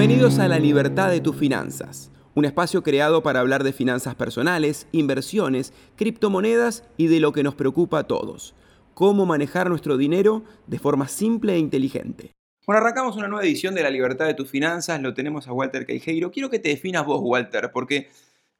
[0.00, 4.86] Bienvenidos a La Libertad de tus Finanzas, un espacio creado para hablar de finanzas personales,
[4.92, 8.54] inversiones, criptomonedas y de lo que nos preocupa a todos,
[8.94, 12.32] cómo manejar nuestro dinero de forma simple e inteligente.
[12.66, 15.84] Bueno, arrancamos una nueva edición de La Libertad de tus Finanzas, lo tenemos a Walter
[15.84, 16.30] Queijeiro.
[16.30, 18.08] Quiero que te definas vos, Walter, porque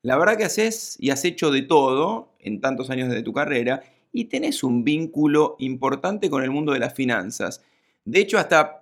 [0.03, 3.83] la verdad que haces y has hecho de todo en tantos años de tu carrera
[4.13, 7.63] y tenés un vínculo importante con el mundo de las finanzas.
[8.05, 8.80] De hecho, hasta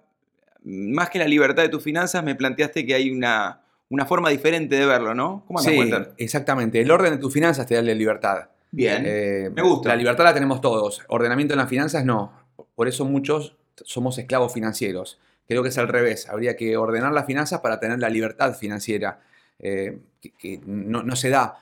[0.68, 4.76] más que la libertad de tus finanzas, me planteaste que hay una, una forma diferente
[4.76, 5.44] de verlo, ¿no?
[5.46, 6.80] ¿Cómo andas, sí, exactamente.
[6.80, 8.48] El orden de tus finanzas te da la libertad.
[8.70, 9.88] Bien, eh, me gusta.
[9.88, 11.02] La libertad la tenemos todos.
[11.08, 12.32] Ordenamiento en las finanzas, no.
[12.74, 15.18] Por eso muchos somos esclavos financieros.
[15.46, 16.28] Creo que es al revés.
[16.28, 19.20] Habría que ordenar las finanzas para tener la libertad financiera,
[19.58, 19.98] eh,
[20.38, 21.58] que, no, no, se da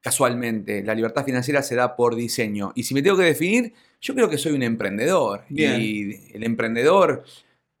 [0.00, 0.82] casualmente.
[0.82, 2.72] La libertad financiera se da por diseño.
[2.74, 5.44] Y si me tengo que definir, yo creo que soy un emprendedor.
[5.48, 5.80] Bien.
[5.80, 7.22] Y el emprendedor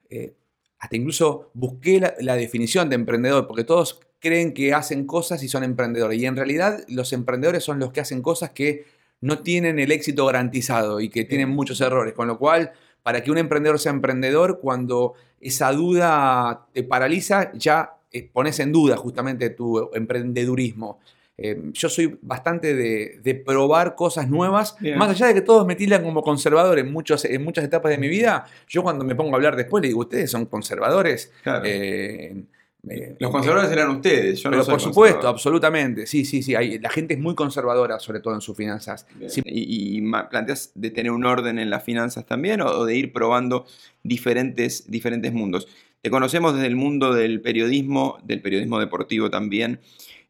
[0.08, 0.34] eh,
[0.78, 5.64] hasta incluso busqué la, definición de emprendedor, porque todos creen que hacen cosas y son
[5.64, 6.20] emprendedores.
[6.20, 8.86] Y en realidad los emprendedores son los que hacen cosas que
[9.20, 12.14] no tienen el éxito garantizado y que tienen muchos errores.
[12.14, 17.96] Con lo cual, para que un emprendedor sea emprendedor, cuando esa duda te paraliza, ya
[18.12, 21.00] eh, pones en duda justamente tu emprendedurismo.
[21.40, 26.02] Eh, yo soy bastante de, probar cosas nuevas, más allá de que todos me tildan
[26.02, 29.36] como conservador en, muchos, en muchas etapas de mi vida, yo cuando me pongo a
[29.36, 31.32] hablar después le digo, ustedes son conservadores.
[31.64, 32.42] Eh,
[33.18, 37.20] los conservadores eran ustedes, yo pero por supuesto, absolutamente, sí, sí, sí, la gente es
[37.20, 39.06] muy conservadora, sobre todo en sus finanzas.
[39.44, 43.64] ¿Y, planteas de tener un orden en las finanzas también o, de ir probando
[44.02, 45.68] diferentes, diferentes mundos?
[46.02, 49.80] Te conocemos desde el mundo del periodismo, del periodismo deportivo también.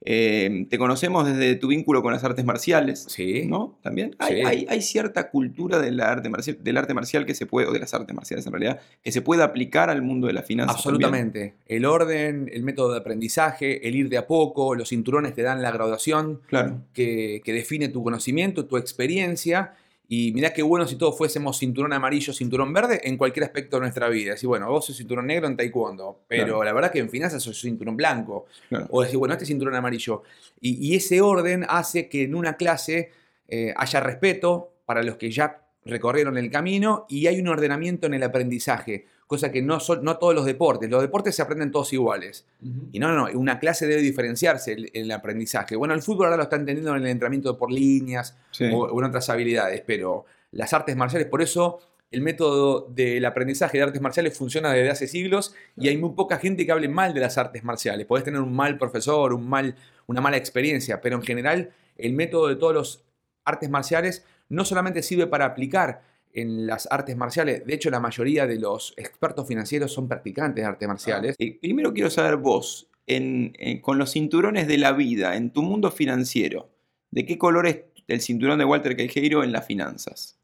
[0.05, 3.05] Eh, te conocemos desde tu vínculo con las artes marciales.
[3.09, 3.45] Sí.
[3.47, 3.79] ¿No?
[3.83, 4.15] También.
[4.19, 7.81] Hay, hay, cierta cultura del arte, marcial, del arte marcial que se puede, o de
[7.81, 10.77] las artes marciales en realidad, que se puede aplicar al mundo de la finanzas.
[10.77, 11.57] Absolutamente.
[11.67, 15.63] El orden, el método de aprendizaje, el ir de a poco, los cinturones te dan
[15.63, 16.83] la graduación claro.
[16.95, 19.75] que, que define tu conocimiento, tu experiencia
[20.11, 23.83] y mirá qué bueno si todos fuésemos cinturón amarillo, cinturón verde en cualquier aspecto de
[23.83, 24.39] nuestra vida.
[24.39, 27.61] Si bueno, vos sos cinturón negro en taekwondo, pero la verdad que en finanzas sos
[27.61, 28.47] cinturón blanco.
[28.89, 30.23] O decir, bueno, este es cinturón amarillo.
[30.63, 33.13] Y, ese orden hace que en una clase
[33.49, 38.15] eh, haya respeto para los que ya recorrieron el camino y hay un ordenamiento en
[38.15, 40.91] el aprendizaje cosa que no, son, no todos los deportes.
[40.91, 42.47] Los deportes se aprenden todos iguales.
[42.93, 45.77] Y no, no, una clase debe diferenciarse en el, aprendizaje.
[45.77, 48.37] Bueno, el fútbol ahora lo está entendiendo en el entrenamiento por líneas
[48.73, 51.79] o, en otras habilidades, pero las artes marciales, por eso
[52.11, 56.39] el método del aprendizaje de artes marciales funciona desde hace siglos y hay muy poca
[56.39, 58.07] gente que hable mal de las artes marciales.
[58.07, 62.49] Podés tener un mal profesor, un mal, una mala experiencia, pero en general el método
[62.49, 63.05] de todos los
[63.45, 66.01] artes marciales no solamente sirve para aplicar
[66.41, 67.65] en las artes marciales.
[67.65, 71.37] De hecho, la mayoría de los expertos financieros son practicantes de artes marciales.
[71.39, 72.89] y primero quiero saber vos,
[73.83, 76.69] con los cinturones de la vida, en tu mundo financiero,
[77.11, 80.39] ¿de qué color es el cinturón de Walter Queijeiro en las finanzas?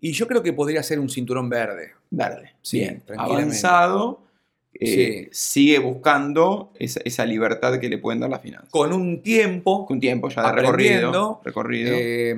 [0.00, 1.92] Y yo creo que podría ser un cinturón verde.
[2.10, 4.24] Verde, bien, avanzado.
[4.72, 8.70] Eh, sigue buscando esa, libertad que le pueden dar las finanzas.
[8.70, 9.84] Con un tiempo.
[9.84, 11.40] Con un tiempo ya de recorrido.
[11.44, 11.92] recorrido.
[11.94, 12.34] Eh,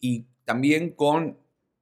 [0.00, 1.36] y también con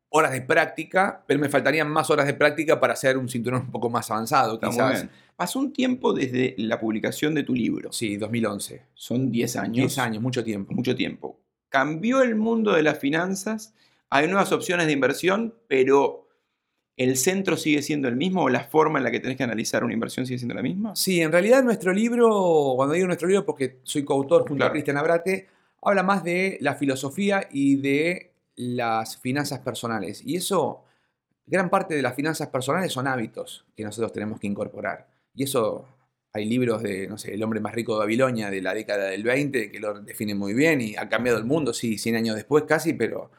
[0.09, 3.71] horas de práctica, pero me faltarían más horas de práctica para hacer un cinturón un
[3.71, 5.07] poco más avanzado, quizás.
[5.37, 7.93] Pasó un tiempo desde la publicación de tu libro.
[7.93, 8.83] Sí, 2011.
[8.95, 9.77] Son 10 años.
[9.77, 10.75] 10 años, mucho tiempo.
[10.75, 11.39] Mucho tiempo.
[11.69, 13.73] Cambió el mundo de las finanzas,
[14.11, 16.27] hay nuevas opciones de inversión, pero
[16.97, 19.85] ¿el centro sigue siendo el mismo o la forma en la que tenés que analizar
[19.85, 20.97] una inversión sigue siendo la misma?
[20.97, 24.97] Sí, en realidad nuestro libro, cuando digo nuestro libro, porque soy coautor junto a Cristian
[24.97, 25.47] Abrate,
[25.83, 30.23] habla más de la filosofía y de las finanzas personales.
[30.25, 30.85] Y eso,
[31.47, 35.07] gran parte de las finanzas personales son hábitos que nosotros tenemos que incorporar.
[35.35, 35.87] Y eso
[36.33, 39.23] hay libros de, no sé, El hombre más rico de Babilonia de la década del
[39.23, 42.65] 20 que lo definen muy bien y ha cambiado el mundo, sí, 100 años después
[42.65, 43.31] casi, pero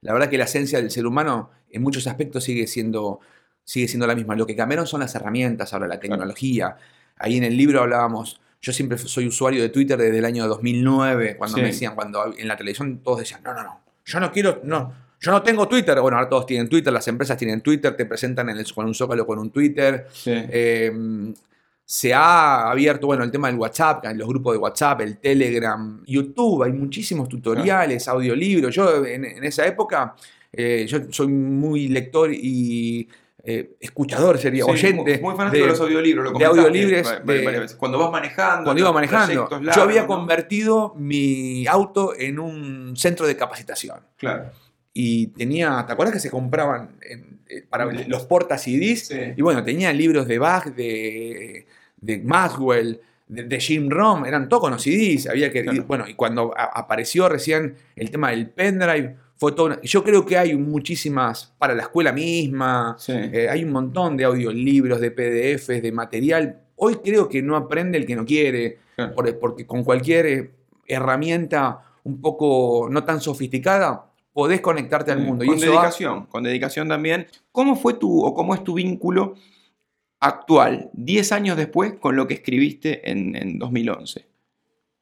[0.00, 3.20] la verdad que la esencia del ser humano en muchos aspectos sigue siendo,
[3.64, 4.36] sigue siendo la misma.
[4.36, 6.76] Lo que cambiaron son las herramientas, ahora la tecnología.
[7.16, 11.36] Ahí en el libro hablábamos, yo siempre soy usuario de Twitter desde el año 2009,
[11.38, 14.60] cuando me decían, cuando en la televisión todos decían, no, no, no, yo no quiero,
[14.64, 15.98] no, yo no tengo Twitter.
[16.00, 18.94] Bueno, ahora todos tienen Twitter, las empresas tienen Twitter, te presentan en el, con un
[18.94, 20.06] zócalo con un Twitter.
[20.26, 21.34] Em,
[21.86, 26.64] se ha abierto, bueno, el tema del WhatsApp, los grupos de WhatsApp, el Telegram, YouTube,
[26.64, 28.74] hay muchísimos tutoriales, audiolibros.
[28.74, 30.14] Yo en, esa época,
[30.52, 33.08] eh, yo soy muy lector y
[33.46, 35.18] eh, escuchador sería, oyente.
[35.18, 37.06] Muy, fanático de, los audiolibros, de audiolibres.
[37.78, 38.64] cuando vas manejando.
[38.64, 39.60] Cuando iba manejando.
[39.60, 44.00] yo había convertido mi auto en un centro de capacitación.
[44.16, 44.50] Claro.
[44.94, 49.12] y tenía, ¿te acuerdas que se compraban en, eh, para los porta CDs?
[49.36, 51.66] Y bueno, tenía libros de Bach, de,
[51.98, 55.28] de Maxwell, de, Jim Rom, eran todos con CDs.
[55.28, 60.24] Había que, bueno, y cuando apareció recién el tema del pendrive, fue todo yo creo
[60.24, 65.82] que hay muchísimas para la escuela misma, eh, hay un montón de audiolibros, de PDFs,
[65.82, 66.60] de material.
[66.76, 68.78] Hoy creo que no aprende el que no quiere,
[69.40, 70.50] porque con cualquier eh,
[70.86, 75.44] herramienta un poco no tan sofisticada, podés conectarte al mundo.
[75.46, 77.26] Con dedicación, con dedicación también.
[77.50, 79.34] ¿Cómo fue tu, o cómo es tu vínculo
[80.20, 84.26] actual, 10 años después, con lo que escribiste en, 2011?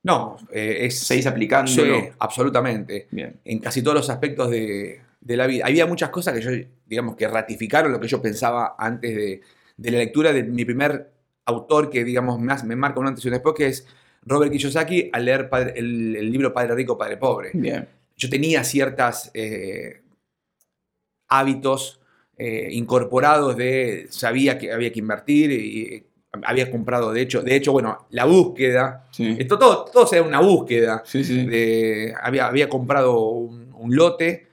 [0.04, 0.98] No, eh, es...
[0.98, 2.00] ¿Seguís aplicándolo?
[2.00, 3.06] Sí, absolutamente.
[3.10, 3.36] Bien.
[3.44, 5.66] En casi todos los aspectos de, la vida.
[5.66, 6.50] Había muchas cosas que yo,
[6.86, 9.40] digamos, que ratificaron lo que yo pensaba antes de,
[9.90, 11.10] la lectura de mi primer
[11.44, 13.86] autor que, digamos, me marca un antes y un después, que es
[14.24, 17.50] Robert Kiyosaki, al leer el, el, libro Padre Rico, Padre Pobre.
[17.54, 17.86] Bien
[18.22, 20.00] yo tenía ciertos eh,
[21.28, 22.00] hábitos
[22.36, 26.06] eh, incorporados de, sabía que había que invertir y
[26.44, 31.02] había comprado, de hecho, de hecho, bueno, la búsqueda, esto todo, todo era una búsqueda,
[32.22, 33.62] había, había comprado un,
[33.94, 34.48] lote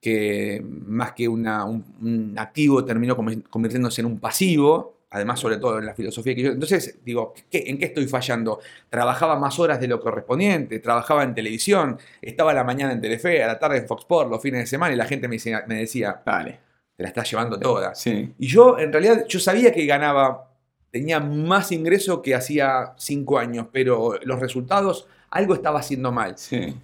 [0.00, 5.94] que más que un activo terminó convirtiéndose en un pasivo, además sobre todo en la
[5.94, 6.52] filosofía que yo...
[6.52, 8.60] Entonces, digo, ¿en qué estoy fallando?
[8.88, 13.42] Trabajaba más horas de lo correspondiente, trabajaba en televisión, estaba a la mañana en Telefe,
[13.42, 15.64] a la tarde en Fox Sports, los fines de semana, y la gente me decía,
[15.66, 16.60] me decía vale,
[16.96, 17.92] te la estás llevando toda.
[18.38, 20.49] Y yo, en realidad, yo sabía que ganaba,
[20.90, 26.34] tenía más ingreso que hacía cinco años, pero los resultados algo estaba haciendo mal.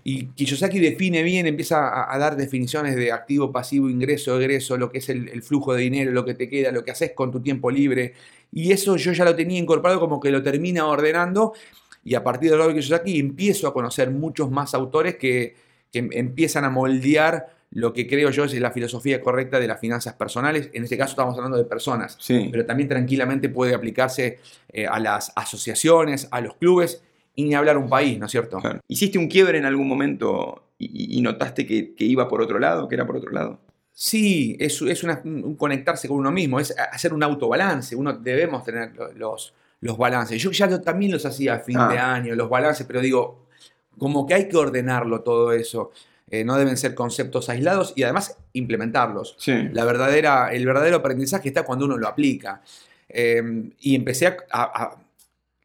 [0.04, 4.98] Y Kiyosaki define bien, empieza a, dar definiciones de activo, pasivo, ingreso, egreso, lo que
[4.98, 7.70] es el, flujo de dinero, lo que te queda, lo que haces con tu tiempo
[7.72, 8.14] libre.
[8.52, 11.54] Y eso yo ya lo tenía incorporado como que lo termina ordenando.
[12.04, 15.56] Y a partir de Robert Kiyosaki empiezo a conocer muchos más autores que,
[15.92, 20.70] empiezan a moldear lo que creo yo es la filosofía correcta de las finanzas personales.
[20.72, 24.38] En este caso estamos hablando de personas, pero también tranquilamente puede aplicarse
[24.72, 27.02] eh, a las asociaciones, a los clubes
[27.34, 28.62] y ni hablar un país, ¿no es cierto?
[28.88, 33.06] ¿Hiciste un quiebre en algún momento y, notaste que, iba por otro lado, que era
[33.06, 33.58] por otro lado?
[33.92, 37.94] Sí, es, es un conectarse con uno mismo, es hacer un autobalance.
[37.94, 39.52] Uno debemos tener los,
[39.82, 40.40] los balances.
[40.40, 42.14] Yo ya también los hacía a fin de ah.
[42.14, 43.48] año, los balances, pero digo,
[43.98, 45.90] como que hay que ordenarlo todo eso.
[46.28, 49.36] Eh, no deben ser conceptos aislados y además implementarlos.
[49.72, 52.62] La verdadera, el verdadero aprendizaje está cuando uno lo aplica.
[53.08, 54.96] Eh, y empecé a,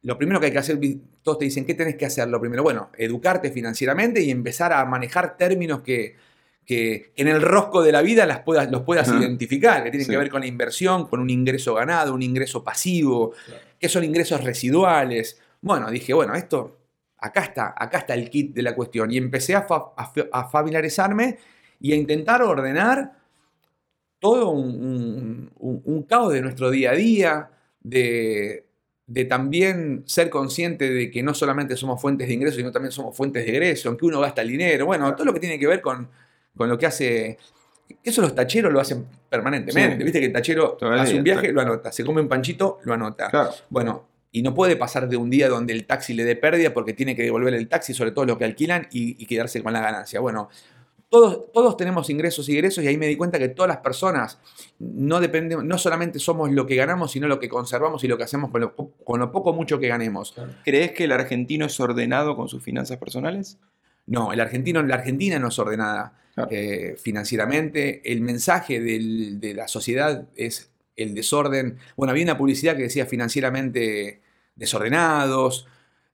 [0.02, 0.78] Lo primero que hay que hacer,
[1.22, 2.28] todos te dicen, ¿qué tenés que hacer?
[2.28, 6.16] Lo primero, bueno, educarte financieramente y empezar a manejar términos que,
[6.68, 10.30] en el rosco de la vida las puedas, los puedas identificar, que tienen que ver
[10.30, 13.34] con la inversión, con un ingreso ganado, un ingreso pasivo,
[13.80, 15.40] qué son ingresos residuales.
[15.60, 16.81] Bueno, dije, bueno, esto,
[17.22, 19.10] acá está, acá está el kit de la cuestión.
[19.10, 19.66] Y empecé a,
[20.50, 21.38] familiarizarme
[21.80, 23.12] y a intentar ordenar
[24.18, 28.66] todo un caos de nuestro día a día, de,
[29.06, 33.16] de también ser consciente de que no solamente somos fuentes de ingreso, sino también somos
[33.16, 35.66] fuentes de egreso, en que uno gasta el dinero, bueno, todo lo que tiene que
[35.66, 36.08] ver con,
[36.56, 37.38] con lo que hace...
[38.02, 40.02] Eso los tacheros lo hacen permanentemente.
[40.02, 41.92] Viste que el tachero hace un viaje, lo anota.
[41.92, 43.50] Se come un panchito, lo anota.
[43.68, 46.94] Bueno, y no puede pasar de un día donde el taxi le dé pérdida porque
[46.94, 49.80] tiene que devolver el taxi, sobre todo lo que alquilan, y, y quedarse con la
[49.80, 50.18] ganancia.
[50.20, 50.48] Bueno,
[51.12, 54.38] todos, tenemos ingresos y egresos y ahí me di cuenta que todas las personas
[54.78, 58.24] no dependen, no solamente somos lo que ganamos, sino lo que conservamos y lo que
[58.24, 60.34] hacemos con lo, poco o mucho que ganemos.
[60.64, 63.58] ¿Crees que el argentino es ordenado con sus finanzas personales?
[64.06, 66.18] No, el argentino, la Argentina no es ordenada
[66.48, 68.00] eh, financieramente.
[68.10, 71.76] El mensaje de la sociedad es el desorden.
[71.94, 74.22] Bueno, había una publicidad que decía financieramente
[74.56, 75.66] desordenados,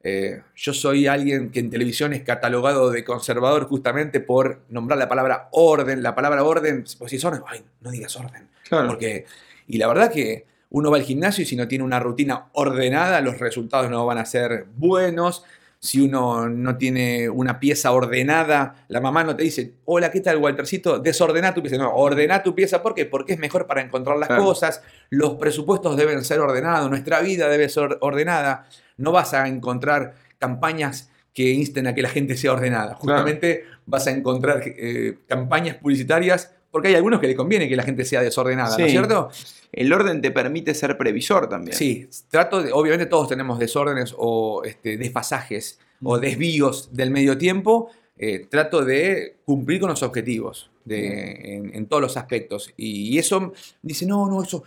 [0.02, 5.08] eh, yo soy alguien que en televisión es catalogado de conservador justamente por nombrar la
[5.08, 6.02] palabra orden.
[6.02, 8.48] La palabra orden, pues si es orden, ay, no digas orden.
[8.70, 9.26] Porque,
[9.66, 13.20] y la verdad que uno va al gimnasio y si no tiene una rutina ordenada,
[13.20, 15.44] los resultados no van a ser buenos.
[15.80, 20.38] Si uno no tiene una pieza ordenada, la mamá no te dice, hola, ¿qué tal,
[20.38, 20.98] Waltercito?
[20.98, 21.78] Desordená tu pieza.
[21.78, 22.82] No, ordena tu pieza.
[22.82, 23.06] ¿Por qué?
[23.06, 24.82] Porque es mejor para encontrar las cosas.
[25.08, 26.90] Los presupuestos deben ser ordenados.
[26.90, 28.66] Nuestra vida debe ser ordenada
[28.98, 32.94] no vas a encontrar campañas que insten a que la gente sea ordenada.
[32.94, 37.82] Justamente vas a encontrar eh, campañas publicitarias porque hay algunos que le conviene que la
[37.82, 39.30] gente sea desordenada, ¿no es cierto?
[39.72, 41.76] El orden te permite ser previsor también.
[41.76, 47.90] Sí, trato de, obviamente todos tenemos desórdenes o este, desfasajes o desvíos del medio tiempo.
[48.16, 52.72] Eh, trato de cumplir con los objetivos en, todos los aspectos.
[52.76, 54.64] Y, y, eso dice, no, no, eso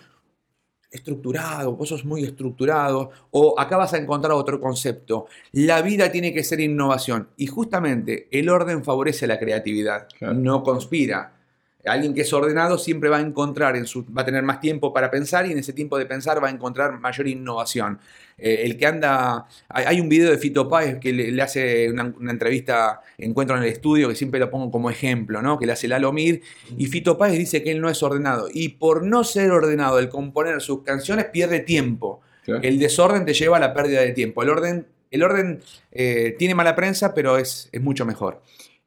[0.92, 5.28] estructurado, vos sos muy estructurado, o acá vas a encontrar otro concepto.
[5.54, 7.30] La vida tiene que ser innovación.
[7.38, 11.41] Y justamente el orden favorece la creatividad, no conspira.
[11.86, 14.94] Alguien que es ordenado siempre va a encontrar, en su, va a tener más tiempo
[14.94, 18.00] para pensar y en ese tiempo de pensar va a encontrar mayor innovación.
[18.38, 23.02] Eh, el que anda, hay, un video de Fito Páez que le, hace una, entrevista,
[23.18, 25.58] encuentro en el estudio, que siempre lo pongo como ejemplo, ¿no?
[25.60, 26.42] que le hace Lalo Mir,
[26.78, 28.48] y Fito Páez dice que él no es ordenado.
[28.52, 32.22] Y por no ser ordenado, el componer sus canciones pierde tiempo.
[32.46, 34.42] El desorden te lleva a la pérdida de tiempo.
[34.42, 35.62] El orden, el orden
[35.92, 38.42] eh, tiene mala prensa, pero es, es mucho mejor.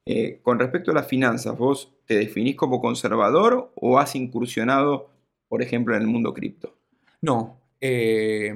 [0.06, 5.08] Eh, con respecto a las finanzas, ¿vos te definís como conservador o has incursionado,
[5.48, 6.76] por ejemplo, en el mundo cripto?
[7.22, 7.58] No.
[7.80, 8.54] Eh,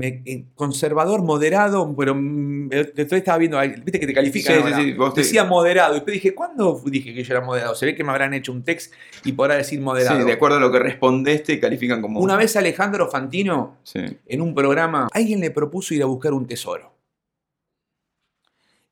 [0.00, 4.74] eh, conservador, moderado, pero mm, estaba viendo, viste que te califican.
[4.74, 5.94] Sí, sí, Decía moderado.
[5.94, 7.74] Y después dije, ¿cuándo dije que yo era moderado?
[7.74, 8.92] Se ve que me habrán hecho un text
[9.24, 10.20] y podrá decir moderado.
[10.20, 12.20] Sí, de acuerdo a lo que respondeste, califican como.
[12.20, 16.92] Una vez Alejandro Fantino, en un programa, alguien le propuso ir a buscar un tesoro.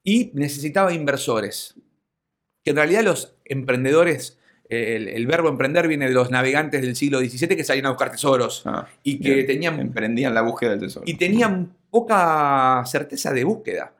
[0.05, 1.77] Y necesitaba inversores
[2.65, 4.39] que en realidad los emprendedores,
[4.69, 8.63] el, verbo emprender viene de los navegantes del siglo XVII que salían a buscar tesoros
[8.67, 9.79] ah, y que tenían...
[9.81, 11.05] Emprendían la búsqueda del tesoro.
[11.07, 13.95] Y tenían poca certeza de búsqueda,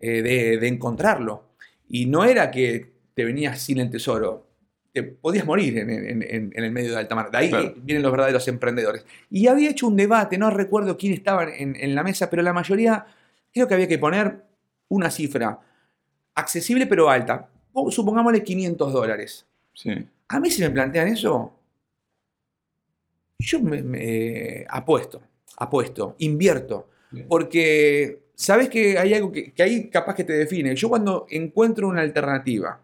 [0.00, 1.50] eh, de, encontrarlo.
[1.88, 4.46] Y no era que te venías sin el tesoro,
[4.92, 7.30] te podías morir en, el medio de alta mar.
[7.30, 9.04] De ahí vienen los verdaderos emprendedores.
[9.30, 13.04] Y había hecho un debate, no recuerdo quién estaba en, la mesa, pero la mayoría
[13.52, 14.44] creo que había que poner
[14.88, 15.60] una cifra
[16.34, 17.50] accesible pero alta
[17.90, 19.46] supongámosle 500 dólares.
[20.28, 21.52] A mí si me plantean eso,
[23.38, 25.22] yo me, apuesto,
[25.58, 26.88] apuesto, invierto.
[27.28, 30.74] Porque sabes que hay algo que, ahí capaz que te define.
[30.74, 32.80] Yo cuando encuentro una alternativa,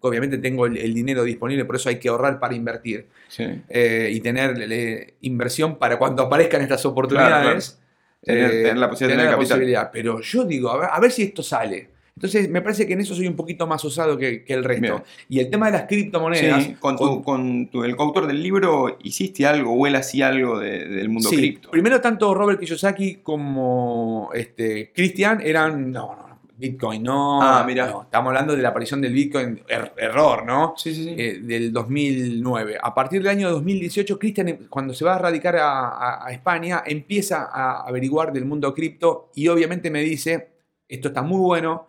[0.00, 3.08] obviamente tengo el, dinero disponible, por eso hay que ahorrar para invertir
[3.38, 7.78] eh, y tener inversión para cuando aparezcan estas oportunidades.
[8.22, 11.99] Tener, la posibilidad, Pero yo digo, a ver si esto sale.
[12.20, 15.02] Entonces, me parece que en eso soy un poquito más osado que, el resto.
[15.30, 16.64] Y el tema de las criptomonedas.
[16.64, 21.36] Sí, con, el coautor del libro, ¿hiciste algo o él hacía algo del mundo sí,
[21.36, 21.70] cripto?
[21.70, 25.90] Primero, tanto Robert Kiyosaki como este, Christian eran.
[25.90, 27.40] No, no, Bitcoin no.
[27.40, 27.86] Ah, mira.
[28.02, 30.74] estamos hablando de la aparición del Bitcoin, er, error, ¿no?
[30.76, 31.14] Sí, sí, sí.
[31.16, 32.76] Eh, del 2009.
[32.82, 37.88] A partir del año 2018, Christian, cuando se va a radicar a España, empieza a
[37.88, 40.50] averiguar del mundo cripto y obviamente me dice:
[40.86, 41.88] Esto está muy bueno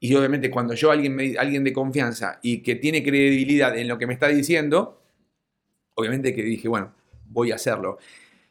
[0.00, 3.98] y obviamente cuando yo, alguien, me, alguien de confianza y que tiene credibilidad en lo
[3.98, 5.02] que me está diciendo,
[5.94, 6.92] obviamente que dije, bueno,
[7.26, 7.98] voy a hacerlo.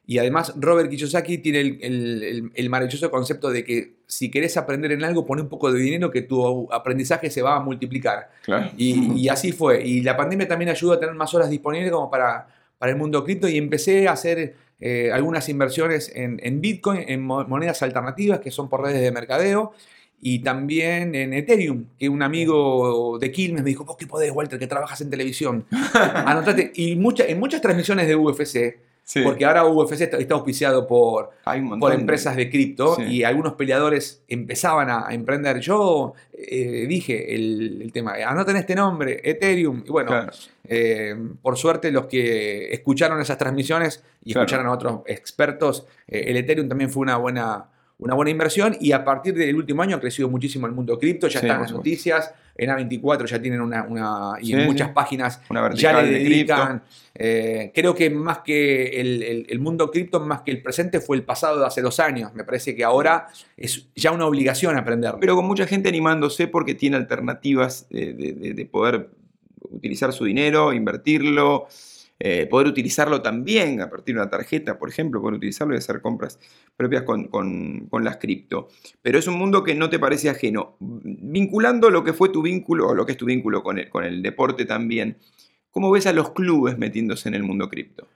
[0.06, 5.26] Y además Robert Kiyosaki tiene el, maravilloso concepto de que si querés aprender en algo,
[5.26, 8.30] pone un poco de dinero que tu aprendizaje se va a multiplicar.
[8.78, 9.86] Y, así fue.
[9.86, 13.22] Y la pandemia también ayudó a tener más horas disponibles como para, para el mundo
[13.26, 18.50] cripto y empecé a hacer eh, algunas inversiones en, en Bitcoin, en monedas alternativas que
[18.50, 19.74] son por redes de mercadeo
[20.20, 24.58] y también en Ethereum, que un amigo de Quilmes me dijo, vos qué podés, Walter,
[24.58, 25.66] que trabajas en televisión.
[25.94, 26.72] Anotate.
[26.76, 28.80] Y mucha, en muchas transmisiones de UFC,
[29.24, 31.30] porque ahora UFC está, auspiciado por,
[31.80, 35.60] por empresas de cripto y algunos peleadores empezaban a, emprender.
[35.60, 39.84] Yo eh, dije el, tema, anoten este nombre, Ethereum.
[39.86, 40.28] Y bueno,
[40.66, 46.38] eh, por suerte los que escucharon esas transmisiones y escucharon a otros expertos, eh, el
[46.38, 47.70] Ethereum también fue una buena
[48.00, 51.28] una buena inversión y a partir del último año ha crecido muchísimo el mundo cripto,
[51.28, 53.86] ya están las noticias, en A24 ya tienen una,
[54.42, 55.42] y en muchas páginas
[55.74, 56.84] ya le dedican,
[57.16, 59.02] eh, creo que más que
[59.50, 62.44] el, mundo cripto, más que el presente fue el pasado de hace dos años, me
[62.44, 65.16] parece que ahora es ya una obligación aprender.
[65.20, 69.10] Pero con mucha gente animándose porque tiene alternativas de poder
[69.72, 71.68] utilizar su dinero, invertirlo.
[72.20, 76.02] Eh, poder utilizarlo también a partir de una tarjeta, por ejemplo, poder utilizarlo y hacer
[76.02, 76.40] compras
[76.76, 78.70] propias con, las cripto.
[79.02, 80.78] Pero es un mundo que no te parece ajeno.
[80.80, 84.04] Vinculando lo que fue tu vínculo, o lo que es tu vínculo con el, con
[84.04, 85.18] el deporte también,
[85.70, 88.08] ¿cómo ves a los clubes metiéndose en el mundo cripto?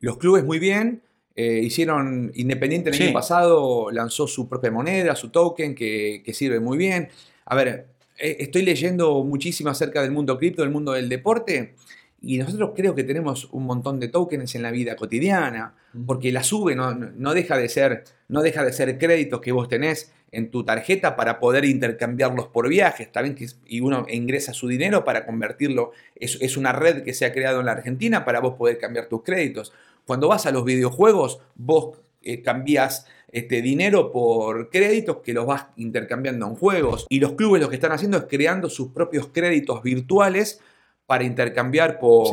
[0.00, 1.02] Los clubes muy bien.
[1.34, 6.60] Eh, hicieron, Independiente el año pasado lanzó su propia moneda, su token, que, que sirve
[6.60, 7.08] muy bien.
[7.46, 7.86] A ver,
[8.18, 11.76] eh, estoy leyendo muchísimo acerca del mundo cripto, del mundo del deporte.
[12.20, 15.74] Y nosotros creo que tenemos un montón de tokens en la vida cotidiana,
[16.06, 19.68] porque la sube no, no, deja de ser, no deja de ser créditos que vos
[19.68, 24.68] tenés en tu tarjeta para poder intercambiarlos por viajes, también que, y uno ingresa su
[24.68, 28.40] dinero para convertirlo, es, es, una red que se ha creado en la Argentina para
[28.40, 29.72] vos poder cambiar tus créditos.
[30.04, 35.66] Cuando vas a los videojuegos, vos eh, cambias este dinero por créditos que los vas
[35.76, 39.82] intercambiando en juegos, y los clubes lo que están haciendo es creando sus propios créditos
[39.82, 40.60] virtuales
[41.08, 42.28] para intercambiar por,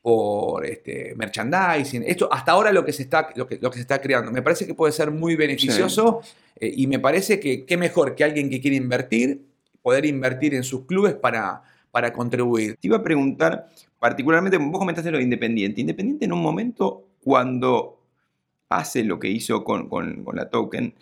[0.00, 2.04] por este, merchandising.
[2.06, 4.32] Esto hasta ahora lo que, se está, lo, que, lo que se está creando.
[4.32, 6.22] Me parece que puede ser muy beneficioso
[6.56, 9.44] eh, y me parece que qué mejor que alguien que quiere invertir,
[9.82, 12.78] poder invertir en sus clubes para, para contribuir.
[12.80, 15.82] Te iba a preguntar, particularmente, vos comentaste lo de Independiente.
[15.82, 18.00] Independiente en un momento cuando
[18.70, 20.94] hace lo que hizo con, con, con la token,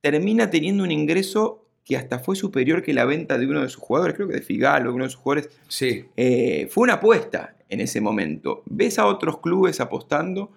[0.00, 3.82] termina teniendo un ingreso que hasta fue superior que la venta de uno de sus
[3.82, 5.50] jugadores, creo que de Figalo, uno de sus jugadores.
[5.68, 6.06] Sí.
[6.16, 8.62] Eh, fue una apuesta en ese momento.
[8.66, 10.50] ¿Ves a otros clubes apostando?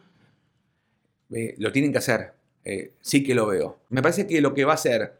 [1.32, 2.34] Eh, lo tienen que hacer.
[2.64, 3.80] Eh, sí que lo veo.
[3.90, 5.20] Me parece que lo que va a hacer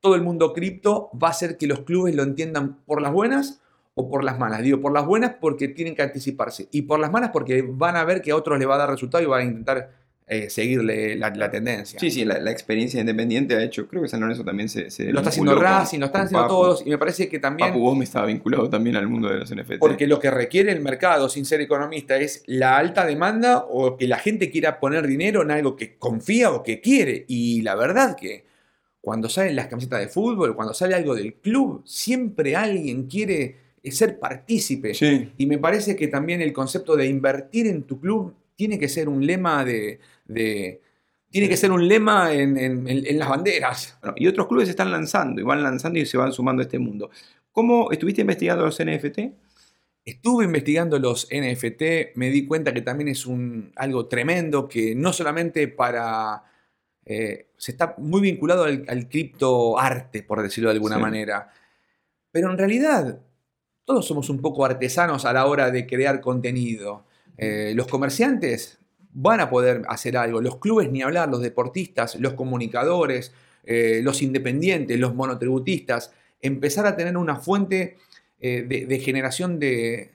[0.00, 3.60] todo el mundo cripto va a hacer que los clubes lo entiendan por las buenas
[3.94, 4.62] o por las malas.
[4.62, 8.04] Digo, por las buenas porque tienen que anticiparse y por las malas porque van a
[8.04, 9.90] ver que a otros les va a dar resultado y van a intentar
[10.32, 11.98] eh, seguirle la, tendencia.
[11.98, 14.82] Sí, sí, la, experiencia independiente ha hecho, creo que San Lorenzo también se...
[15.10, 17.70] lo está haciendo Racing, lo están haciendo todos, y me parece que también...
[17.70, 19.80] Papu me estaba vinculado también al mundo de los NFT.
[19.80, 24.06] Porque lo que requiere el mercado, sin ser economista, es la alta demanda o que
[24.06, 27.24] la gente quiera poner dinero en algo que confía o que quiere.
[27.26, 28.44] Y la verdad que
[29.00, 34.20] cuando salen las camisetas de fútbol, cuando sale algo del club, siempre alguien quiere ser
[34.20, 34.92] partícipe.
[35.36, 39.08] Y me parece que también el concepto de invertir en tu club tiene que ser
[39.08, 40.00] un lema de,
[41.30, 43.98] tiene que ser un lema en, las banderas.
[44.16, 47.10] y otros clubes están lanzando y van lanzando y se van sumando a este mundo.
[47.52, 49.18] ¿Cómo estuviste investigando los NFT?
[50.04, 55.12] Estuve investigando los NFT, me di cuenta que también es un, algo tremendo, que no
[55.12, 56.44] solamente para...
[57.04, 61.50] Eh, se está muy vinculado al, cripto criptoarte, por decirlo de alguna manera.
[62.30, 63.20] Pero en realidad,
[63.84, 67.04] todos somos un poco artesanos a la hora de crear contenido.
[67.36, 68.79] Eh, los comerciantes
[69.12, 70.40] van a poder hacer algo.
[70.40, 73.32] Los clubes, ni hablar, los deportistas, los comunicadores,
[73.64, 77.96] eh, los independientes, los monotributistas, empezar a tener una fuente
[78.40, 80.10] eh, de, generación de,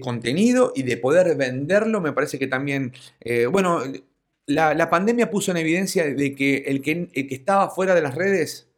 [0.00, 3.82] contenido y de poder venderlo, me parece que también, eh, bueno,
[4.46, 8.68] la, pandemia puso en evidencia de que el, que estaba fuera de las redes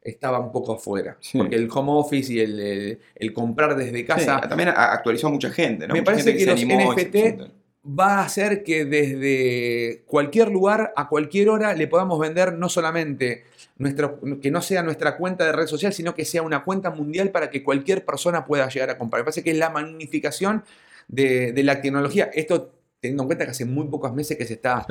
[0.00, 1.18] estaba un poco afuera.
[1.34, 4.40] Porque el home office y el, comprar desde casa.
[4.40, 10.02] también actualizó a mucha gente, Me parece que, los NFT va a hacer que desde
[10.06, 13.44] cualquier lugar, a cualquier hora, le podamos vender no solamente
[13.78, 17.30] nuestro, que no sea nuestra cuenta de red social, sino que sea una cuenta mundial
[17.30, 19.20] para que cualquier persona pueda llegar a comprar.
[19.20, 20.64] Me parece que es la magnificación
[21.08, 22.30] de, la tecnología.
[22.34, 24.86] Esto teniendo en cuenta que hace muy pocos meses que se, está,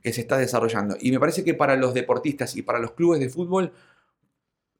[0.00, 0.96] que se está desarrollando.
[1.00, 3.72] Y me parece que para los deportistas y para los clubes de fútbol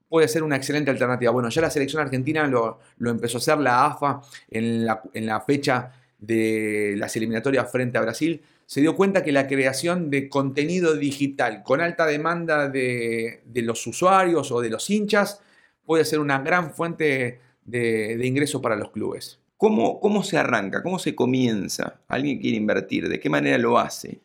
[0.09, 1.33] puede ser una excelente alternativa.
[1.33, 5.41] Bueno, ya la selección argentina lo, empezó a hacer, la AFA, en la, en la
[5.41, 10.95] fecha de las eliminatorias frente a Brasil, se dio cuenta que la creación de contenido
[10.95, 15.43] digital con alta demanda de, los usuarios o de los hinchas
[15.85, 19.41] puede ser una gran fuente de, ingreso para los clubes.
[19.57, 20.83] ¿Cómo, ¿Cómo, se arranca?
[20.83, 22.01] ¿Cómo se comienza?
[22.09, 23.09] ¿Alguien quiere invertir?
[23.09, 24.21] ¿De qué manera lo hace?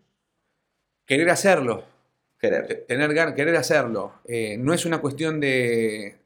[1.06, 1.84] Querer hacerlo.
[2.40, 2.86] Querer.
[2.88, 4.14] Tener querer hacerlo.
[4.26, 6.18] Eh, no es una cuestión de,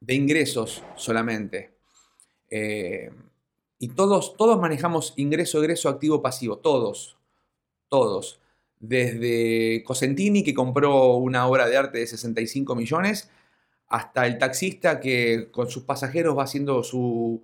[0.00, 1.70] de ingresos solamente.
[2.50, 3.10] Eh,
[3.82, 6.58] y todos, todos manejamos ingreso, egreso, activo, pasivo.
[6.58, 7.18] Todos.
[7.88, 8.40] Todos.
[8.78, 13.28] Desde Cosentini, que compró una obra de arte de 65 millones,
[13.88, 17.42] hasta el taxista que con sus pasajeros va haciendo su,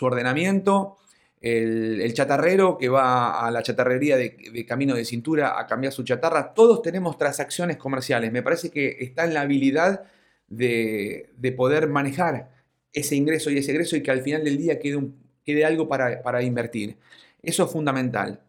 [0.00, 0.96] ordenamiento,
[1.40, 6.54] el, chatarrero que va a la chatarrería de, camino de cintura a cambiar su chatarra.
[6.54, 8.32] Todos tenemos transacciones comerciales.
[8.32, 10.02] Me parece que está en la habilidad
[10.48, 12.50] de, de poder manejar
[12.92, 15.88] ese ingreso y ese egreso y que al final del día quede un, quede algo
[15.88, 16.96] para, invertir.
[17.42, 18.40] Eso es fundamental.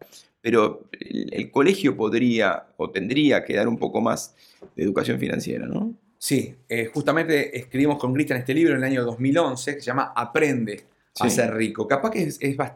[0.42, 4.34] Pero el, colegio podría o tendría que dar un poco más
[4.76, 5.94] de educación financiera, ¿no?
[6.18, 10.12] Sí, eh, justamente escribimos con Cristian este libro en el año 2011 que se llama
[10.14, 10.84] Aprende
[11.18, 11.88] a ser rico.
[11.88, 12.30] Capaz que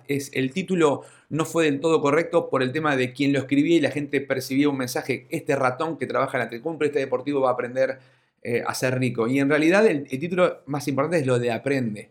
[0.07, 3.77] es, el título no fue del todo correcto por el tema de quien lo escribía
[3.77, 7.43] y la gente percibía un mensaje, este ratón que trabaja en la Tecumbre, este deportivo
[7.43, 7.99] va a aprender
[8.43, 9.29] eh, a ser rico.
[9.29, 12.11] Y en realidad el, título más importante es lo de Aprende.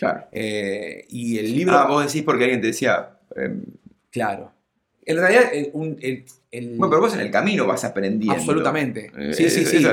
[0.00, 0.28] Claro.
[0.32, 1.76] Eh, y el libro.
[1.76, 3.18] Ah, vos decís porque alguien te decía.
[3.36, 3.62] Em,
[4.10, 4.50] claro.
[5.04, 8.32] En realidad, el, bueno, pero vos en el camino vas aprendiendo.
[8.32, 9.12] Absolutamente.
[9.18, 9.84] Eh, sí, sí, sí.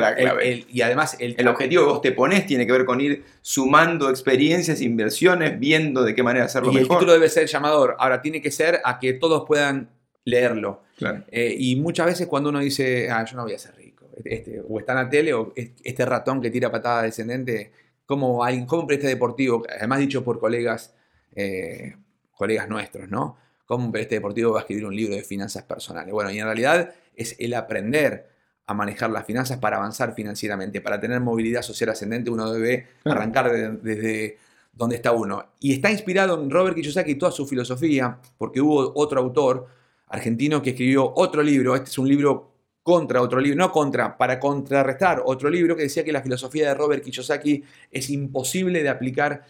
[0.70, 4.80] y además, el, objetivo que vos te pones tiene que ver con ir sumando experiencias,
[4.80, 6.92] inversiones, viendo de qué manera hacerlo y mejor.
[6.92, 7.98] El título debe ser llamador.
[8.00, 9.90] Ahora, tiene que ser a que todos puedan
[10.24, 10.84] leerlo.
[10.98, 11.26] Claro.
[11.32, 14.62] Eh, y muchas veces, cuando uno dice, ah, yo no voy a ser rico, este,
[14.66, 17.72] o está en la tele, o este ratón que tira patada descendente
[18.08, 20.96] cómo, hay, cómo este deportivo, además dicho por colegas,
[21.36, 21.96] eh,
[22.32, 23.38] colegas nuestros, ¿no?
[23.66, 26.12] Cómo un este deportivo va a escribir un libro de finanzas personales.
[26.14, 28.30] Bueno, y en realidad es el aprender
[28.66, 33.52] a manejar las finanzas para avanzar financieramente, para tener movilidad social ascendente, uno debe arrancar
[33.52, 34.38] desde,
[34.72, 35.46] donde está uno.
[35.60, 39.68] Y está inspirado en Robert Kiyosaki y toda su filosofía, porque hubo otro autor
[40.08, 41.76] argentino que escribió otro libro.
[41.76, 42.57] Este es un libro
[42.88, 46.74] contra otro libro, no contra, para contrarrestar otro libro que decía que la filosofía de
[46.74, 49.44] Robert Kiyosaki es imposible de aplicar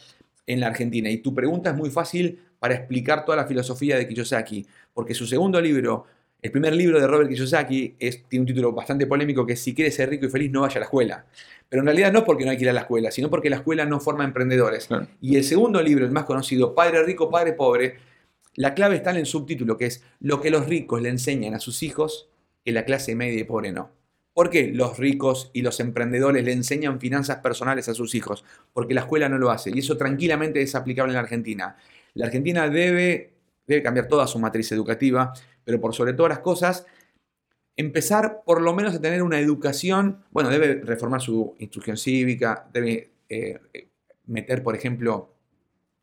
[0.48, 1.08] en la Argentina.
[1.12, 5.28] Y tu pregunta es muy fácil para explicar toda la filosofía de Kiyosaki, porque su
[5.28, 6.08] segundo libro,
[6.42, 9.94] el primer libro de Robert Kiyosaki, es, tiene un título bastante polémico que Si quieres
[9.94, 11.24] ser rico y feliz, no vaya a la escuela.
[11.70, 13.52] Pero en realidad no es porque no hay que ir a la escuela, sino porque
[13.52, 14.90] la escuela no forma emprendedores.
[15.22, 17.98] Y el segundo libro, el más conocido, Padre Rico, Padre Pobre,
[18.56, 21.60] la clave está en el subtítulo, que es lo que los ricos le enseñan a
[21.60, 22.30] sus hijos
[22.68, 23.92] que la clase media y pobre no.
[24.34, 28.44] ¿Por qué los ricos y los emprendedores le enseñan finanzas personales a sus hijos?
[28.74, 29.72] Porque la escuela no lo hace.
[29.74, 31.78] Y eso tranquilamente es aplicable en la Argentina.
[32.14, 35.32] La Argentina debe, debe cambiar toda su matriz educativa,
[35.64, 36.86] pero por sobre todas las cosas,
[37.78, 43.12] empezar por lo menos a tener una educación, bueno, debe reformar su instrucción cívica, debe
[43.30, 43.62] eh,
[44.26, 45.34] meter, por ejemplo,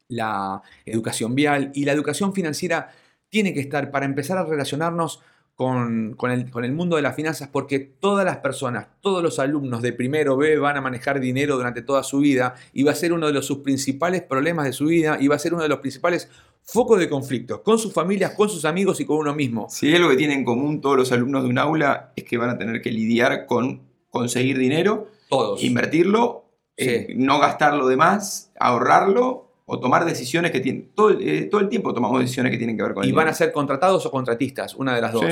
[0.08, 2.90] la educación vial y la educación financiera
[3.28, 5.20] tiene que estar para empezar a relacionarnos
[5.54, 9.82] con, el, con, el, mundo de las finanzas porque todas las personas, todos los alumnos
[9.82, 13.12] de primero B van a manejar dinero durante toda su vida y va a ser
[13.12, 15.68] uno de los, sus principales problemas de su vida y va a ser uno de
[15.68, 16.28] los principales
[16.64, 19.68] focos de conflicto con sus familias, con sus amigos y con uno mismo.
[19.70, 22.36] Si es lo que tienen en común todos los alumnos de un aula es que
[22.36, 25.62] van a tener que lidiar con conseguir dinero, todos.
[25.62, 30.90] invertirlo, eh, no gastarlo de más, ahorrarlo o tomar decisiones que tienen.
[30.94, 33.34] Todo, eh, todo el tiempo tomamos decisiones que tienen que ver con Y van a
[33.34, 35.24] ser contratados o contratistas, una de las dos.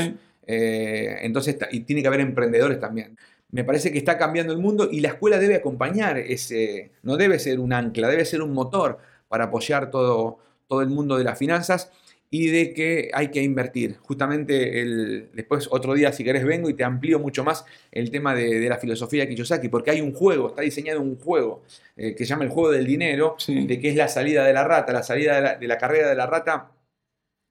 [0.47, 3.17] Eh, entonces, y tiene que haber emprendedores también.
[3.51, 6.93] Me parece que está cambiando el mundo y la escuela debe acompañar ese.
[7.03, 11.19] No debe ser un ancla, debe ser un motor para apoyar todo, todo el mundo
[11.19, 11.91] de las finanzas
[12.35, 13.99] y de que hay que invertir.
[14.01, 18.35] Justamente el, después otro día, si querés, vengo y te amplío mucho más el tema
[18.35, 21.63] de, la filosofía de Kiyosaki, porque hay un juego, está diseñado un juego
[21.95, 24.65] eh, que se llama el juego del dinero, de que es la salida de la
[24.65, 24.95] rata.
[24.95, 26.71] La salida de la, carrera de la rata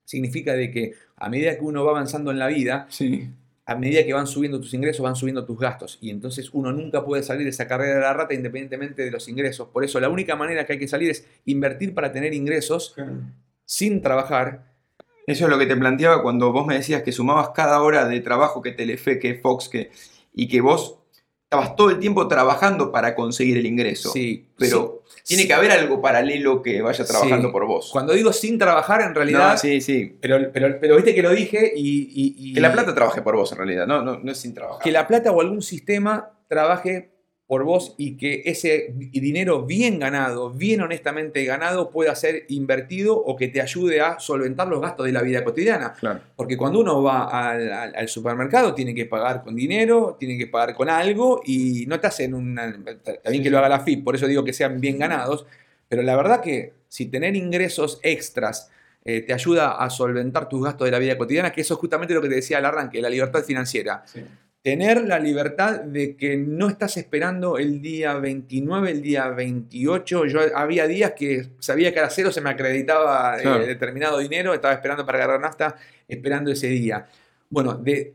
[0.04, 2.88] significa de que a medida que uno va avanzando en la vida,
[3.64, 5.98] a medida que van subiendo tus ingresos, van subiendo tus gastos.
[6.00, 9.28] Y entonces uno nunca puede salir de esa carrera de la rata independientemente de los
[9.28, 9.68] ingresos.
[9.68, 12.96] Por eso la única manera que hay que salir es invertir para tener ingresos
[13.64, 14.71] sin trabajar
[15.26, 18.20] eso es lo que te planteaba cuando vos me decías que sumabas cada hora de
[18.20, 19.90] trabajo que Telefe, que Fox, que,
[20.34, 20.98] y que vos
[21.44, 24.10] estabas todo el tiempo trabajando para conseguir el ingreso.
[24.10, 24.46] Sí.
[24.58, 27.90] Pero tiene que haber algo paralelo que vaya trabajando por vos.
[27.92, 29.58] Cuando digo sin trabajar, en realidad.
[29.58, 30.16] sí, sí.
[30.20, 33.58] Pero, pero, pero viste que lo dije y, Que la plata trabaje por vos, en
[33.58, 33.86] realidad.
[33.86, 34.82] No, no, no es sin trabajar.
[34.82, 37.11] Que la plata o algún sistema trabaje
[37.52, 43.36] por vos y que ese dinero bien ganado, bien honestamente ganado, pueda ser invertido o
[43.36, 45.92] que te ayude a solventar los gastos de la vida cotidiana.
[46.34, 50.88] Porque cuando uno va al, supermercado tiene que pagar con dinero, tiene que pagar con
[50.88, 52.72] algo y no te hacen una...
[53.22, 55.44] También que lo haga la FIP, por eso digo que sean bien ganados,
[55.90, 58.70] pero la verdad que si tener ingresos extras
[59.04, 62.14] eh, te ayuda a solventar tus gastos de la vida cotidiana, que eso es justamente
[62.14, 64.04] lo que te decía al arranque, la libertad financiera
[64.62, 70.26] tener la libertad de que no estás esperando el día 29, el día 28.
[70.26, 74.74] Yo había días que sabía que a cero se me acreditaba eh, determinado dinero, estaba
[74.74, 75.74] esperando para agarrar nafta,
[76.06, 77.06] esperando ese día.
[77.50, 78.14] Bueno, de,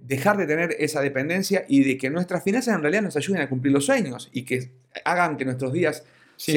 [0.00, 3.48] dejar de tener esa dependencia y de que nuestras finanzas en realidad nos ayuden a
[3.48, 4.70] cumplir los sueños y que
[5.04, 6.04] hagan que nuestros días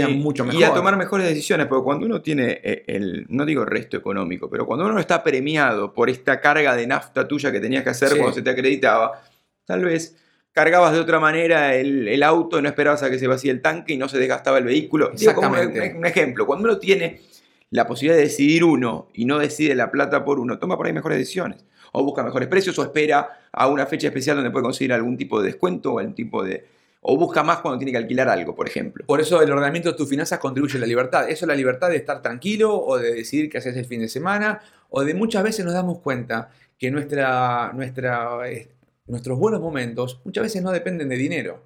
[0.08, 0.62] mucho mejor.
[0.62, 4.50] Y a tomar mejores decisiones, porque cuando uno tiene eh, el, no digo resto económico,
[4.50, 8.10] pero cuando uno está premiado por esta carga de nafta tuya que tenías que hacer
[8.18, 9.22] cuando se te acreditaba,
[9.66, 10.16] tal vez
[10.52, 13.98] cargabas de otra manera el, auto, no esperabas a que se vacíe el tanque y
[13.98, 15.12] no se desgastaba el vehículo.
[15.12, 15.96] Exactamente.
[15.96, 17.22] un, ejemplo, cuando uno tiene
[17.70, 20.94] la posibilidad de decidir uno y no decide la plata por uno, toma por ahí
[20.94, 21.64] mejores decisiones.
[21.92, 25.42] O busca mejores precios o espera a una fecha especial donde puede conseguir algún tipo
[25.42, 26.66] de descuento o algún tipo de,
[27.10, 29.06] o busca más cuando tiene que alquilar algo, por ejemplo.
[29.06, 31.30] Por eso el ordenamiento de tus finanzas contribuye a la libertad.
[31.30, 34.10] Eso es la libertad de estar tranquilo o de decidir qué haces el fin de
[34.10, 38.68] semana o de muchas veces nos damos cuenta que nuestra, nuestra, eh,
[39.06, 41.64] nuestros buenos momentos muchas veces no dependen de dinero.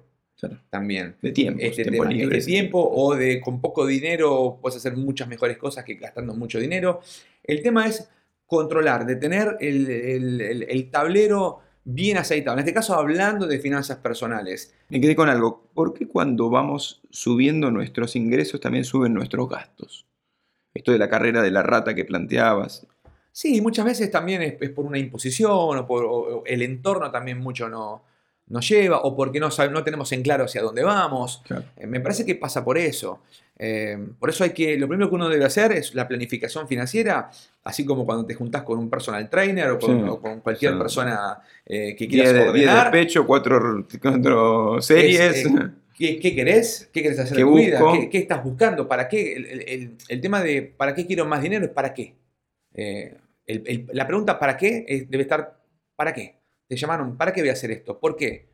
[0.70, 1.16] También.
[1.20, 1.60] De tiempo.
[1.60, 5.94] Este tiempo de tiempo o de con poco dinero puedes hacer muchas mejores cosas que
[5.94, 7.00] gastando mucho dinero.
[7.42, 8.08] El tema es
[8.46, 12.54] controlar, de tener el, el tablero bien aceitado.
[12.54, 14.74] En este caso, hablando de finanzas personales.
[14.88, 15.68] Me quedé con algo.
[15.74, 20.06] ¿Por qué cuando vamos subiendo nuestros ingresos también suben nuestros gastos?
[20.74, 22.86] Esto de la carrera de la rata que planteabas.
[23.30, 28.04] Sí, muchas veces también es, por una imposición o por el entorno también mucho no,
[28.48, 31.42] nos lleva o porque no, no tenemos en claro hacia dónde vamos.
[31.76, 33.20] Eh, me parece que pasa por eso.
[33.58, 37.30] Eh, por eso hay que, lo primero que uno debe hacer es la planificación financiera,
[37.62, 42.08] así como cuando te juntás con un personal trainer o con, cualquier persona eh, que
[42.08, 42.86] quieras ordenar.
[42.86, 43.86] de pecho, cuatro,
[44.80, 45.46] series.
[45.96, 46.90] ¿Qué, querés?
[46.92, 47.80] ¿Qué querés hacer en tu vida?
[48.10, 48.88] ¿Qué, estás buscando?
[48.88, 49.96] ¿Para qué?
[50.08, 51.64] El, tema de ¿para qué quiero más dinero?
[51.64, 52.16] es ¿para qué?
[52.74, 53.16] Eh,
[53.92, 55.06] la pregunta ¿para qué?
[55.08, 55.60] debe estar
[55.94, 56.40] ¿para qué?
[56.66, 58.00] Te llamaron ¿para qué voy a hacer esto?
[58.00, 58.48] ¿Por qué?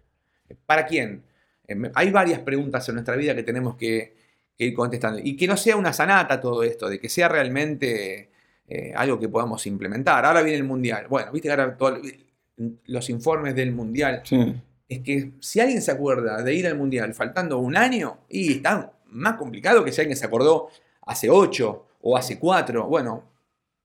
[0.66, 1.22] ¿Para quién?
[1.66, 4.14] Eh, hay varias preguntas en nuestra vida que tenemos que,
[4.58, 5.20] ir contestando.
[5.22, 8.30] Y que no sea una sanata todo esto, de que sea realmente
[8.66, 10.24] eh, algo que podamos implementar.
[10.24, 11.06] Ahora viene el Mundial.
[11.08, 11.76] Bueno, viste que ahora
[12.86, 14.22] los informes del Mundial.
[14.88, 18.92] Es que si alguien se acuerda de ir al Mundial faltando un año, y está
[19.06, 20.68] más complicado que si alguien se acordó
[21.02, 22.86] hace ocho o hace cuatro.
[22.86, 23.24] Bueno,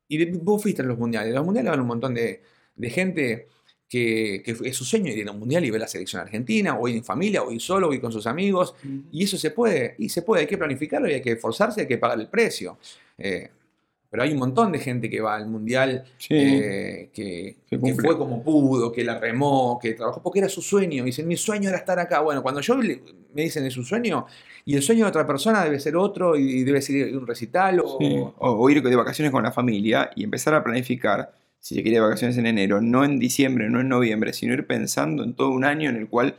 [0.08, 1.34] y vos fuiste a los Mundiales.
[1.34, 2.42] Los Mundiales van un montón de,
[2.76, 3.48] de gente
[3.90, 6.96] que, es su sueño ir a un mundial y ver la selección argentina, o ir
[6.96, 8.76] en familia, o ir solo, o ir con sus amigos.
[9.12, 11.88] Y eso se puede, y se puede, hay que planificarlo y hay que esforzarse, hay
[11.88, 12.78] que pagar el precio.
[13.18, 13.50] Eh,
[14.14, 17.56] pero hay un montón de gente que va al mundial, eh, que,
[18.00, 21.04] fue como pudo, que la remó, que trabajó, porque era su sueño.
[21.04, 22.22] Dicen, mi sueño era estar acá.
[22.22, 24.28] Bueno, cuando yo me dicen es su sueño,
[24.66, 27.80] y el sueño de otra persona debe ser otro, y debe ser un recital.
[27.80, 27.98] O,
[28.38, 32.38] o ir de vacaciones con la familia y empezar a planificar si se quiere vacaciones
[32.38, 35.90] en enero, no en diciembre, no en noviembre, sino ir pensando en todo un año
[35.90, 36.36] en el cual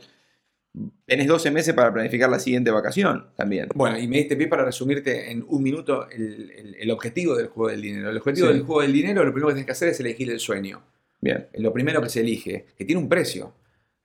[1.07, 3.69] tenés 12 meses para planificar la siguiente vacación también.
[3.73, 7.81] Bueno, y me diste pie para resumirte en un minuto el, objetivo del juego del
[7.81, 8.11] dinero.
[8.11, 10.39] El objetivo del juego del dinero, lo primero que tienes que hacer es elegir el
[10.39, 10.83] sueño.
[11.21, 11.47] Bien.
[11.55, 13.51] Lo primero que se elige, que tiene un precio.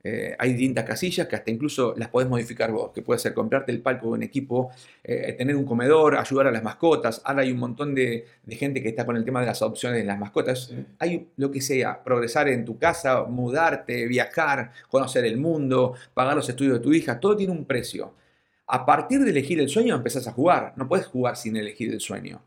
[0.02, 3.70] Eh, hay distintas casillas que hasta incluso las podés modificar vos, que puede ser comprarte
[3.70, 4.70] el palco de un equipo,
[5.04, 7.20] eh, tener un comedor, ayudar a las mascotas.
[7.24, 10.04] Ahora hay un montón de, gente que está con el tema de las adopciones de
[10.04, 10.72] las mascotas.
[10.98, 16.48] Hay lo que sea, progresar en tu casa, mudarte, viajar, conocer el mundo, pagar los
[16.48, 18.14] estudios de tu hija, todo tiene un precio.
[18.66, 22.00] A partir de elegir el sueño empezás a jugar, no puedes jugar sin elegir el
[22.00, 22.42] sueño.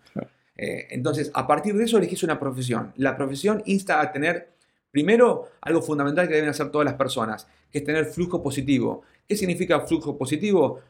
[0.55, 2.93] Eh, entonces, a partir de eso elegís una profesión.
[2.95, 4.52] La profesión insta a tener
[4.93, 9.01] Primero, algo fundamental que deben hacer todas las personas, que es tener flujo positivo.
[9.27, 10.81] ¿Qué significa flujo positivo?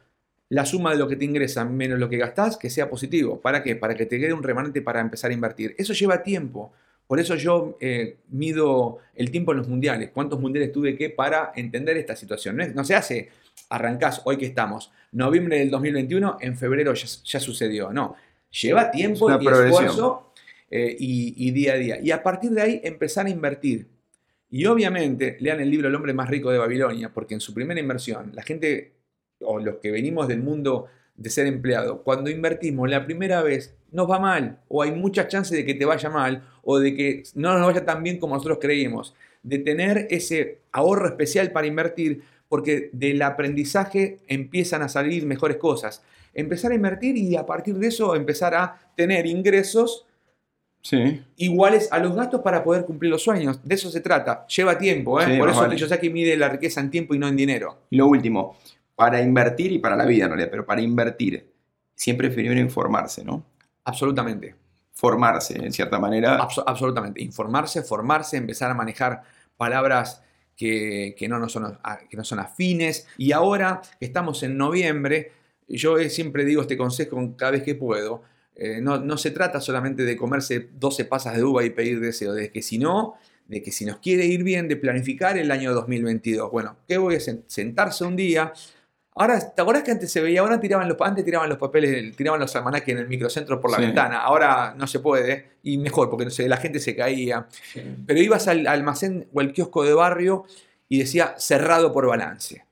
[0.49, 3.39] La suma de lo que te ingresa menos lo que gastas, que sea positivo.
[3.39, 3.77] ¿Para qué?
[3.77, 5.73] Para que te quede un remanente para empezar a invertir.
[5.77, 6.73] Eso lleva tiempo.
[7.07, 10.09] Por eso yo eh, mido el tiempo en los mundiales.
[10.13, 12.57] ¿Cuántos mundiales tuve que para entender esta situación?
[12.75, 13.29] No, se hace,
[13.69, 17.93] arrancás hoy que estamos, noviembre del 2021, en febrero ya, sucedió.
[17.93, 18.17] No,
[18.51, 20.33] lleva tiempo y esfuerzo
[20.69, 21.99] eh, y día a día.
[22.01, 23.92] Y a partir de ahí empezar a invertir.
[24.53, 27.79] Y obviamente lean el libro El hombre más rico de Babilonia, porque en su primera
[27.79, 28.93] inversión, la gente
[29.41, 30.85] o los que venimos del mundo
[31.15, 35.57] de ser empleado, cuando invertimos la primera vez, nos va mal, o hay muchas chances
[35.57, 38.59] de que te vaya mal, o de que no nos vaya tan bien como nosotros
[38.61, 39.15] creímos.
[39.41, 46.03] De tener ese ahorro especial para invertir, porque del aprendizaje empiezan a salir mejores cosas.
[46.35, 50.05] Empezar a invertir y a partir de eso empezar a tener ingresos
[51.37, 53.59] iguales a los gastos para poder cumplir los sueños.
[53.63, 54.45] De eso se trata.
[54.47, 55.37] Lleva tiempo, ¿eh?
[55.37, 57.83] Por eso yo sé que mide la riqueza en tiempo y no en dinero.
[57.89, 58.57] Y lo último,
[58.95, 61.51] para invertir y para la vida en realidad, pero para invertir,
[61.95, 63.45] siempre es primero informarse, ¿no?
[63.85, 64.55] Absolutamente.
[64.91, 66.37] Formarse, en cierta manera.
[66.65, 67.21] absolutamente.
[67.21, 69.23] Informarse, formarse, empezar a manejar
[69.57, 70.21] palabras
[70.55, 71.77] que, no, no son,
[72.09, 73.07] que no son afines.
[73.17, 75.31] Y ahora que estamos en noviembre,
[75.67, 78.21] yo siempre digo este consejo cada vez que puedo
[78.55, 82.51] eh, no, se trata solamente de comerse 12 pasas de uva y pedir deseo, de
[82.51, 83.15] que si no,
[83.47, 86.51] de que si nos quiere ir bien, de planificar el año 2022.
[86.51, 88.53] Bueno, ¿qué voy a sentarse un día?
[89.15, 90.41] Ahora, ¿te acordás que antes se veía?
[90.41, 93.77] Ahora tiraban los, antes tiraban los papeles, tiraban los almanaques en el microcentro por la
[93.77, 94.21] ventana.
[94.21, 97.47] Ahora no se puede, y mejor, porque no sé, la gente se caía.
[98.05, 100.45] Pero ibas al almacén o al kiosco de barrio
[100.89, 102.65] y decía cerrado por balance.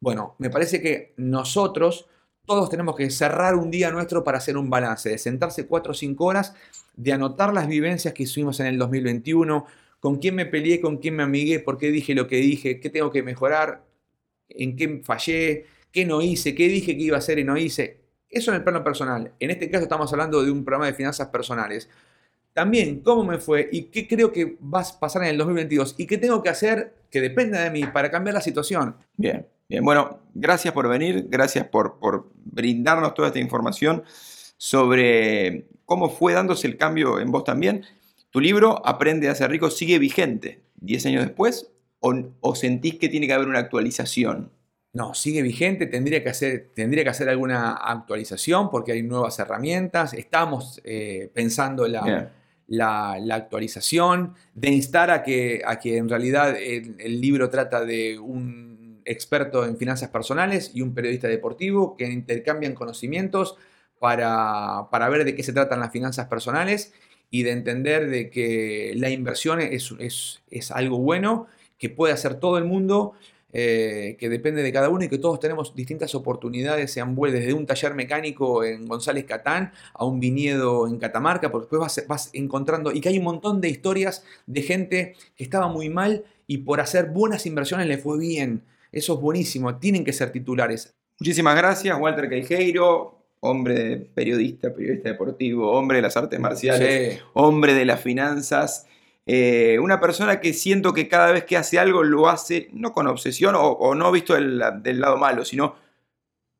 [0.00, 2.06] Bueno, me parece que nosotros
[2.46, 5.94] todos tenemos que cerrar un día nuestro para hacer un balance, de sentarse 4 o
[5.94, 6.54] 5 horas,
[6.94, 9.66] de anotar las vivencias que hicimos en el 2021,
[10.00, 12.90] con quién me peleé, con quién me amigué, por qué dije lo que dije, qué
[12.90, 13.84] tengo que mejorar,
[14.48, 18.00] en qué fallé, qué no hice, qué dije que iba a hacer y no hice.
[18.28, 19.32] Eso en el plano personal.
[19.40, 21.88] En este caso estamos hablando de un programa de finanzas personales.
[22.52, 26.06] También cómo me fue y qué creo que va a pasar en el 2022 y
[26.06, 28.96] qué tengo que hacer que dependa de mí para cambiar la situación.
[29.16, 29.46] Bien.
[29.68, 31.98] Bien, bueno, gracias por venir, gracias por,
[32.44, 34.04] brindarnos toda esta información
[34.56, 37.84] sobre cómo fue dándose el cambio en vos también.
[38.30, 40.62] ¿Tu libro, Aprende a ser rico, sigue vigente.
[40.76, 44.52] 10 años después o, sentís que tiene que haber una actualización?
[44.92, 50.14] No, sigue vigente, tendría que hacer, tendría que hacer alguna actualización porque hay nuevas herramientas,
[50.14, 52.30] estamos eh, pensando la,
[52.68, 58.75] la, actualización, de instar a que, a que en realidad el libro trata de un
[59.06, 63.56] experto en finanzas personales y un periodista deportivo que intercambian conocimientos
[63.98, 66.92] para, ver de qué se tratan las finanzas personales
[67.30, 69.92] y de entender de que la inversión es,
[70.50, 71.46] es, algo bueno
[71.78, 73.14] que puede hacer todo el mundo
[73.52, 77.64] eh, que depende de cada uno y que todos tenemos distintas oportunidades, sean desde un
[77.64, 82.92] taller mecánico en González Catán a un viñedo en Catamarca, porque después vas, vas encontrando
[82.92, 86.80] y que hay un montón de historias de gente que estaba muy mal y por
[86.80, 88.62] hacer buenas inversiones le fue bien.
[88.92, 90.94] Eso es buenísimo, tienen que ser titulares.
[91.18, 97.84] Muchísimas gracias, Walter Queijeiro, hombre periodista, periodista deportivo, hombre de las artes marciales, hombre de
[97.84, 98.86] las finanzas.
[99.28, 103.08] Eh, una persona que siento que cada vez que hace algo lo hace no con
[103.08, 105.74] obsesión o, no visto del, lado malo, sino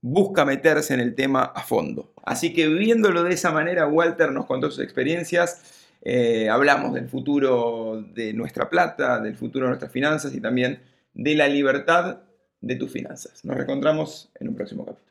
[0.00, 2.12] busca meterse en el tema a fondo.
[2.24, 8.04] Así que viéndolo de esa manera, Walter nos contó sus experiencias, eh, hablamos del futuro
[8.14, 10.80] de nuestra plata, del futuro de nuestras finanzas y también
[11.16, 12.20] de la libertad
[12.60, 13.44] de tus finanzas.
[13.44, 15.05] Nos reencontramos en un próximo capítulo.